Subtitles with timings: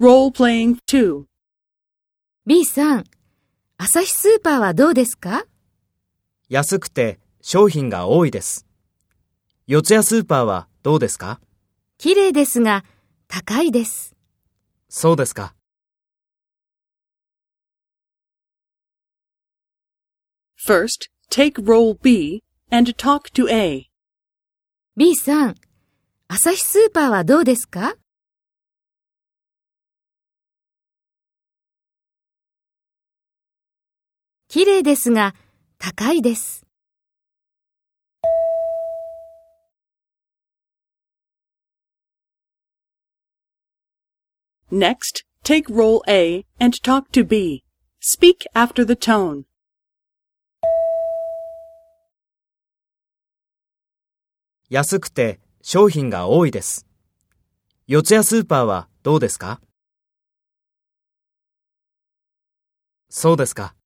[0.00, 1.24] Role-playing 2.
[2.46, 3.04] B さん、
[3.78, 5.44] 朝日スーパーはどうですか？
[6.48, 8.64] 安くて商品が多いです。
[9.66, 11.40] 四谷スーパーはどうですか？
[11.98, 12.84] 綺麗ですが、
[13.26, 14.14] 高いです。
[14.88, 15.56] そうですか。
[20.64, 23.90] First, take role B and talk to A.
[24.96, 25.54] B さん、
[26.28, 27.96] 朝日スーパーはどうですか？
[34.58, 35.36] 綺麗ですが、
[35.78, 36.66] 高いです。
[44.72, 47.62] Next, take role A and talk to B.
[48.02, 49.44] Speak after the tone.
[54.68, 56.84] 安くて商品が多いです。
[57.86, 59.60] 四谷スーパーはどうですか
[63.08, 63.77] そうですか。